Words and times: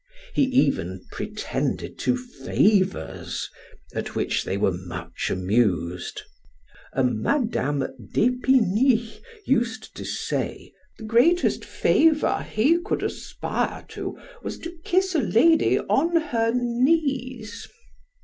He 0.33 0.45
even 0.45 1.05
pretended 1.11 1.99
to 1.99 2.17
favors, 2.17 3.47
at 3.93 4.15
which 4.15 4.45
they 4.45 4.57
were 4.57 4.71
much 4.75 5.29
amused. 5.29 6.23
A 6.93 7.03
Madam 7.03 7.83
D'Epigny 8.11 9.21
used 9.45 9.93
to 9.95 10.03
say 10.03 10.73
"The 10.97 11.03
greatest 11.03 11.63
favor 11.63 12.41
he 12.41 12.79
could 12.79 13.03
aspire 13.03 13.85
to, 13.89 14.17
was 14.41 14.57
to 14.61 14.71
kiss 14.83 15.13
a 15.13 15.19
lady 15.19 15.77
on 15.77 16.15
her 16.15 16.51
knees." 16.51 17.67